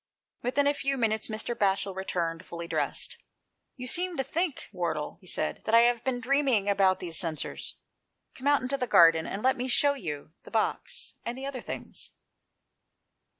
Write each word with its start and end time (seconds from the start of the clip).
Within 0.41 0.65
a 0.65 0.73
few 0.73 0.97
minutes 0.97 1.27
Mr. 1.27 1.53
Batchel 1.53 1.95
returned 1.95 2.43
fully 2.43 2.67
dressed." 2.67 3.17
You 3.77 3.85
seem 3.85 4.17
to 4.17 4.23
think, 4.23 4.67
Wardle," 4.73 5.19
he 5.21 5.27
said," 5.27 5.61
that 5.65 5.75
I 5.75 5.81
have 5.81 6.03
been 6.03 6.19
dreaming 6.19 6.67
about 6.67 6.99
these 6.99 7.19
censers. 7.19 7.75
Come 8.33 8.47
out 8.47 8.63
into 8.63 8.77
the 8.77 8.87
garden 8.87 9.27
and 9.27 9.43
let 9.43 9.57
me 9.57 9.67
shew 9.67 9.93
you 9.93 10.31
the 10.41 10.49
box 10.49 11.13
and 11.23 11.37
the 11.37 11.45
other 11.45 11.61
things." 11.61 12.09